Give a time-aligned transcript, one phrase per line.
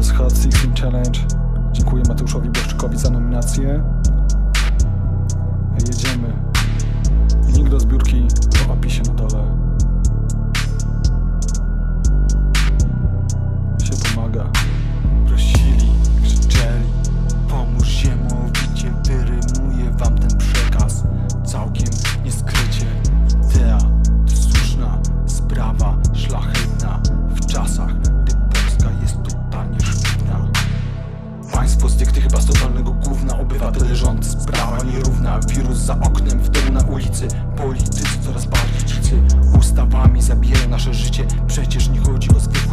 [0.00, 1.20] jest Hard Sixteen Challenge.
[1.72, 3.82] Dziękuję Mateuszowi Błaszczykowi za nominację.
[37.10, 39.22] dzicy Politycy coraz bardziej dzicy.
[39.58, 41.26] Ustawami zabijają nasze życie.
[41.46, 42.69] Przecież nie chodzi o zwykłe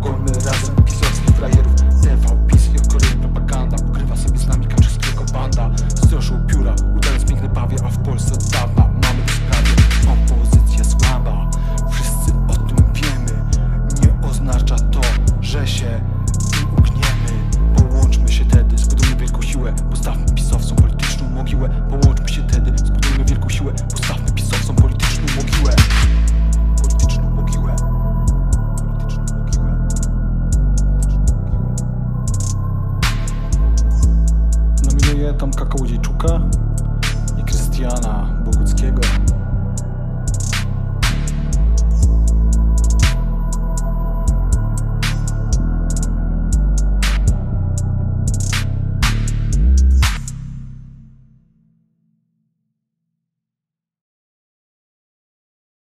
[0.00, 0.77] con el
[35.38, 36.50] человеком, как Аудичука,